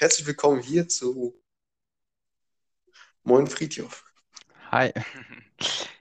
[0.00, 1.38] herzlich willkommen hier zu
[3.22, 4.02] Moin Friedhof.
[4.70, 4.92] Hi.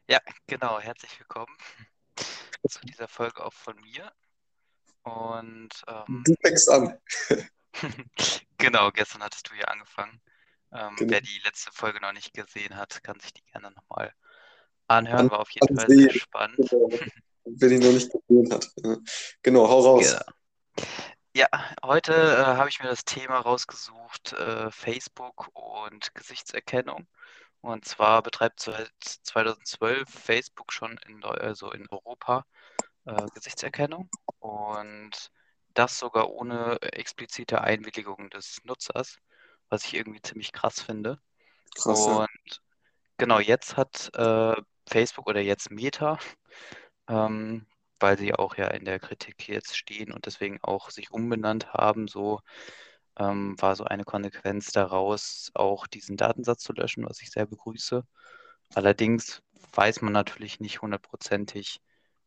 [0.08, 1.54] Ja, genau, herzlich willkommen
[2.70, 4.12] zu dieser Folge auch von mir.
[5.04, 6.98] Und ähm, Du fängst an.
[8.58, 10.22] genau, gestern hattest du ja angefangen.
[10.72, 11.12] Ähm, Genau.
[11.12, 14.14] wer die letzte Folge noch nicht gesehen hat, kann sich die gerne nochmal
[14.88, 15.30] anhören.
[15.30, 16.10] War auf jeden Fall ansehen.
[16.10, 16.70] sehr spannend.
[16.70, 16.90] Genau.
[17.44, 18.72] Wer ihn noch nicht gesehen hat.
[18.78, 18.98] Ja.
[19.42, 20.16] Genau, hau raus.
[20.16, 20.88] Genau.
[21.36, 21.48] Ja,
[21.84, 27.08] heute äh, habe ich mir das Thema rausgesucht, äh, Facebook und Gesichtserkennung.
[27.62, 32.46] Und zwar betreibt seit 2012 Facebook schon in, Deu- also in Europa
[33.06, 35.32] äh, Gesichtserkennung und
[35.76, 39.20] das sogar ohne explizite Einwilligung des Nutzers,
[39.70, 41.20] was ich irgendwie ziemlich krass finde.
[41.76, 42.20] Krass, ja.
[42.20, 42.62] Und
[43.18, 44.56] genau, jetzt hat äh,
[44.90, 46.20] Facebook oder jetzt Meta,
[47.10, 47.66] ähm,
[48.00, 52.08] weil sie auch ja in der Kritik jetzt stehen und deswegen auch sich umbenannt haben,
[52.08, 52.42] so
[53.18, 58.04] ähm, war so eine Konsequenz daraus, auch diesen Datensatz zu löschen, was ich sehr begrüße.
[58.74, 59.42] Allerdings
[59.74, 61.82] weiß man natürlich nicht hundertprozentig,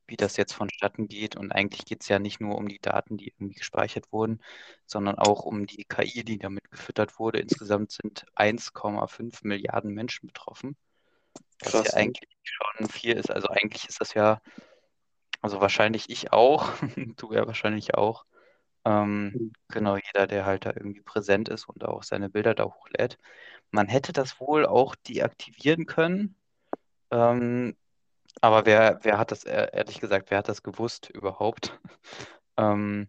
[0.06, 1.36] wie das jetzt vonstatten geht.
[1.36, 4.40] Und eigentlich geht es ja nicht nur um die Daten, die irgendwie gespeichert wurden,
[4.86, 7.38] sondern auch um die KI, die damit gefüttert wurde.
[7.38, 10.76] Insgesamt sind 1,5 Milliarden Menschen betroffen,
[11.60, 11.88] was Krass.
[11.88, 13.30] ja eigentlich schon viel ist.
[13.30, 14.40] Also eigentlich ist das ja,
[15.42, 16.70] also wahrscheinlich ich auch,
[17.18, 18.26] du ja wahrscheinlich auch.
[18.86, 19.52] Ähm, Mhm.
[19.70, 23.18] genau, jeder, der halt da irgendwie präsent ist und auch seine Bilder da hochlädt.
[23.72, 26.36] Man hätte das wohl auch deaktivieren können.
[27.10, 27.76] Ähm,
[28.42, 31.78] aber wer, wer hat das, ehr- ehrlich gesagt, wer hat das gewusst überhaupt,
[32.58, 33.08] ähm,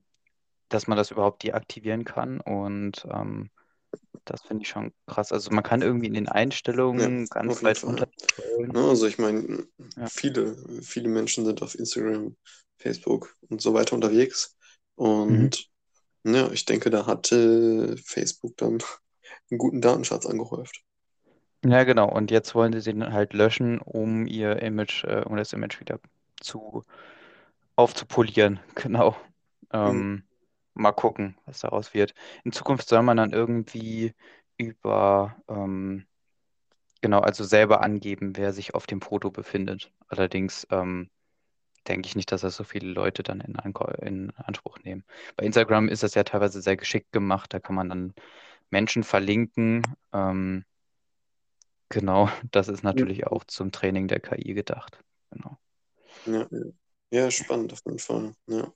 [0.69, 2.41] dass man das überhaupt deaktivieren kann?
[2.41, 3.51] Und ähm,
[4.25, 5.31] das finde ich schon krass.
[5.31, 8.71] Also man kann irgendwie in den Einstellungen ganz auf jeden weit runter scrollen.
[8.71, 10.07] Ne, also ich meine, Ja.
[10.07, 12.35] viele, viele Menschen sind auf Instagram,
[12.77, 14.55] Facebook und so weiter unterwegs.
[14.97, 15.05] Mhm.
[15.05, 15.69] Und
[16.25, 18.79] ja, ich denke, da hatte Facebook dann
[19.51, 20.83] einen guten Datenschatz angehäuft.
[21.65, 22.09] Ja, genau.
[22.09, 25.99] Und jetzt wollen sie den halt löschen, um ihr Image, äh, um das Image wieder
[26.39, 26.83] zu
[27.75, 28.59] aufzupolieren.
[28.75, 29.15] Genau.
[29.71, 30.23] Ähm,
[30.73, 32.13] mal gucken, was daraus wird.
[32.43, 34.13] In Zukunft soll man dann irgendwie
[34.57, 36.05] über, ähm,
[37.01, 39.91] genau, also selber angeben, wer sich auf dem Foto befindet.
[40.07, 41.09] Allerdings ähm,
[41.87, 43.55] denke ich nicht, dass das so viele Leute dann in,
[44.01, 45.03] in Anspruch nehmen.
[45.35, 47.53] Bei Instagram ist das ja teilweise sehr geschickt gemacht.
[47.53, 48.13] Da kann man dann
[48.69, 49.83] Menschen verlinken.
[50.13, 50.65] Ähm,
[51.89, 55.03] genau, das ist natürlich auch zum Training der KI gedacht.
[55.31, 55.57] Genau.
[56.25, 56.71] Ja, ja.
[57.11, 58.33] Ja, spannend auf jeden Fall.
[58.47, 58.73] Ja.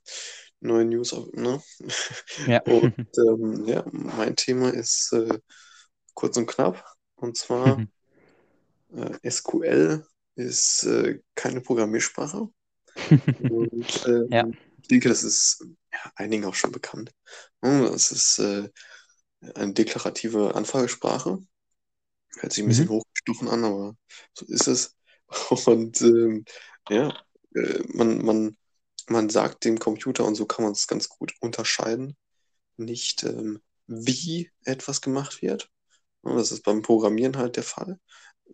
[0.60, 1.62] Neue News, ne?
[2.44, 2.62] Ja.
[2.64, 5.38] Und ähm, ja, mein Thema ist äh,
[6.14, 6.84] kurz und knapp.
[7.16, 7.86] Und zwar
[8.94, 10.04] äh, SQL
[10.36, 12.48] ist äh, keine Programmiersprache.
[13.48, 14.44] Und ähm, Ja.
[14.82, 17.12] ich denke, das ist ja, einigen auch schon bekannt.
[17.62, 17.88] Ne?
[17.90, 18.70] Das ist äh,
[19.56, 21.38] eine deklarative Anfragesprache.
[22.38, 22.90] Hört sich ein bisschen Mhm.
[22.90, 23.96] hochgestochen an, aber
[24.34, 24.96] so ist es.
[25.66, 26.44] Und ähm,
[26.88, 27.14] ja,
[27.54, 28.56] äh, man, man,
[29.08, 32.16] man sagt dem Computer, und so kann man es ganz gut unterscheiden,
[32.76, 35.70] nicht ähm, wie etwas gemacht wird.
[36.22, 38.00] Das ist beim Programmieren halt der Fall,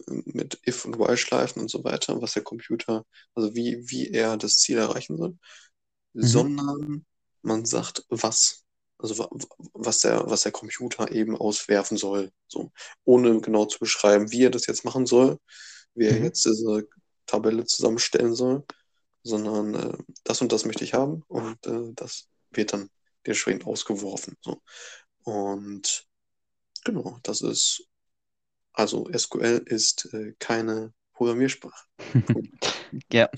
[0.09, 3.05] äh, mit If- und While-Schleifen und so weiter, was der Computer,
[3.35, 5.39] also wie, wie er das Ziel erreichen soll,
[6.15, 7.05] sondern
[7.43, 8.61] man sagt, was.
[8.99, 12.31] Also wa- wa- was der, was der Computer eben auswerfen soll.
[12.49, 12.73] So,
[13.05, 15.39] ohne genau zu beschreiben, wie er das jetzt machen soll,
[15.95, 16.25] wie er Mhm.
[16.25, 16.87] jetzt diese
[17.27, 18.65] Tabelle zusammenstellen soll,
[19.25, 22.91] sondern äh, das und das möchte ich haben und äh, das wird dann
[23.27, 24.37] dementsprechend ausgeworfen.
[24.43, 24.63] So.
[25.25, 26.07] Und
[26.85, 27.85] genau, das ist,
[28.75, 31.85] also SQL ist äh, keine Programmiersprache.
[33.13, 33.29] Ja,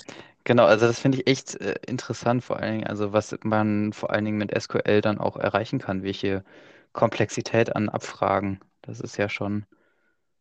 [0.44, 0.64] genau.
[0.66, 4.24] Also das finde ich echt äh, interessant, vor allen Dingen, also was man vor allen
[4.24, 6.44] Dingen mit SQL dann auch erreichen kann, welche
[6.92, 8.60] Komplexität an Abfragen.
[8.82, 9.66] Das ist ja schon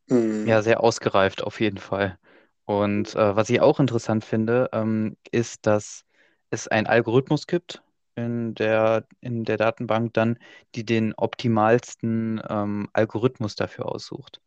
[0.09, 2.17] Mm, ja sehr ausgereift auf jeden Fall.
[2.65, 6.05] Und äh, was ich auch interessant finde, ähm, ist, dass
[6.49, 7.83] es einen Algorithmus gibt
[8.15, 10.39] in der, in der Datenbank dann,
[10.75, 14.41] die den optimalsten ähm, Algorithmus dafür aussucht.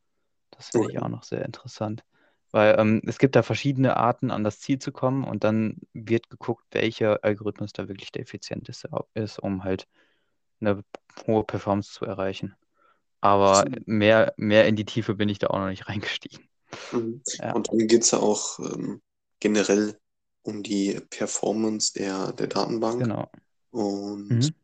[0.51, 2.05] Das finde ich auch noch sehr interessant.
[2.53, 6.31] Weil ähm, es gibt da verschiedene Arten, an das Ziel zu kommen und dann wird
[6.31, 9.87] geguckt, welcher Algorithmus da wirklich der effizienteste ist, um halt
[10.61, 10.85] eine
[11.27, 12.57] hohe Performance zu erreichen.
[13.21, 16.49] Aber mehr, mehr in die Tiefe bin ich da auch noch nicht reingestiegen.
[16.93, 17.23] Mhm.
[17.41, 17.53] Ja.
[17.55, 19.03] Und dann geht es ja auch ähm,
[19.41, 19.99] generell
[20.43, 23.31] um die Performance der, der Datenbank Genau.
[23.71, 24.55] und Mhm.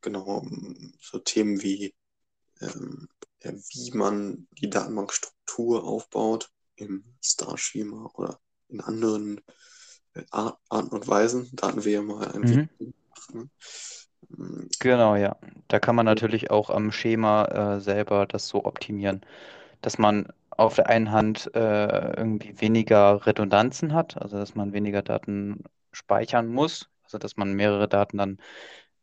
[0.00, 1.94] genau um so Themen wie,
[2.60, 3.08] ähm,
[3.42, 9.40] ja, wie man die Datenbankstruktur aufbaut im Star-Schema oder in anderen
[10.14, 11.50] äh, Ar- Arten und Weisen.
[11.54, 12.50] Da hatten wir ja mal ein Mhm.
[12.50, 13.50] Video gemacht, ne?
[14.30, 15.36] Mm, Genau, ja.
[15.68, 19.22] Da kann man natürlich auch am Schema äh, selber das so optimieren,
[19.82, 20.28] dass man
[20.58, 26.48] auf der einen Hand äh, irgendwie weniger Redundanzen hat, also dass man weniger Daten speichern
[26.48, 28.38] muss, also dass man mehrere Daten dann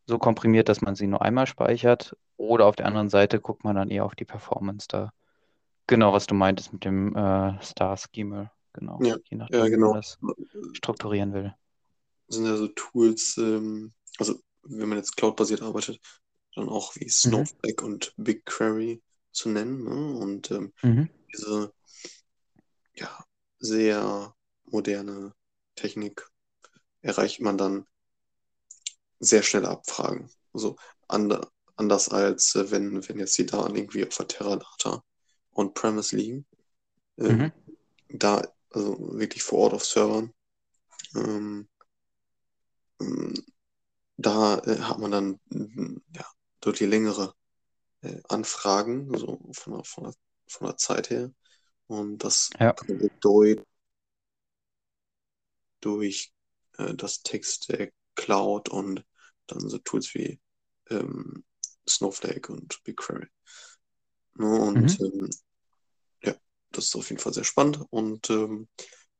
[0.07, 2.15] so komprimiert, dass man sie nur einmal speichert.
[2.37, 5.13] Oder auf der anderen Seite guckt man dann eher auf die Performance da.
[5.87, 8.51] Genau, was du meintest mit dem äh, Star Schema.
[8.73, 9.93] Genau, Ja, je ja, nachdem, wie man genau.
[9.93, 10.19] das
[10.73, 11.53] strukturieren will.
[12.27, 15.99] sind ja so Tools, ähm, also wenn man jetzt cloud-basiert arbeitet,
[16.55, 17.45] dann auch wie Mhm.
[17.49, 19.83] Snowflake und BigQuery zu nennen.
[19.83, 20.17] Ne?
[20.19, 21.09] Und ähm, Mhm.
[21.35, 21.73] Diese
[22.93, 23.25] ja,
[23.59, 24.33] sehr
[24.65, 25.33] moderne
[25.75, 26.27] Technik
[27.01, 27.85] erreicht man dann
[29.19, 30.29] sehr schnelle Abfragen.
[30.53, 30.75] Also
[31.07, 35.03] ander, anders als äh, wenn, wenn jetzt die Daten irgendwie auf der Teradata
[35.51, 36.45] on-premise liegen.
[37.17, 37.27] Mhm.
[37.27, 37.51] Ähm,
[38.09, 40.33] da, also wirklich vor Ort auf Servern.
[41.15, 41.67] Ähm,
[42.99, 43.33] ähm,
[44.17, 45.39] da äh, hat man dann
[46.13, 46.25] ja,
[46.61, 47.33] deutlich längere
[48.01, 50.13] äh, Anfragen, so von von
[50.47, 51.31] von der Zeit her.
[51.87, 52.75] Und das Ja.
[52.87, 52.99] man
[55.81, 56.33] durch,
[56.77, 59.05] äh, das Text der Cloud und
[59.47, 60.39] dann so Tools wie
[60.89, 61.43] ähm,
[61.87, 63.27] Snowflake und BigQuery.
[64.35, 64.59] Ne?
[64.61, 65.21] Und Mhm.
[65.21, 65.29] ähm,
[66.23, 66.35] ja,
[66.71, 67.81] das ist auf jeden Fall sehr spannend.
[67.89, 68.67] Und ähm,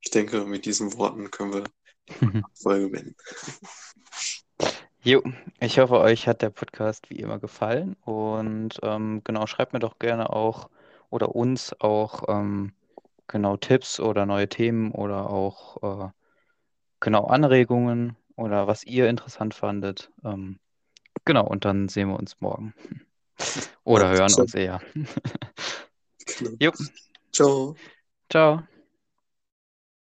[0.01, 1.63] ich denke, mit diesen Worten können wir
[2.07, 3.15] die Folge beenden.
[5.03, 5.21] Jo,
[5.59, 9.99] ich hoffe, euch hat der Podcast wie immer gefallen und ähm, genau, schreibt mir doch
[9.99, 10.69] gerne auch
[11.09, 12.73] oder uns auch ähm,
[13.27, 16.09] genau Tipps oder neue Themen oder auch äh,
[16.99, 20.11] genau Anregungen oder was ihr interessant fandet.
[20.23, 20.59] Ähm,
[21.25, 22.73] genau, und dann sehen wir uns morgen
[23.83, 24.81] oder hören uns eher.
[26.37, 26.57] Genau.
[27.31, 27.75] Ciao.
[28.29, 28.67] ciao.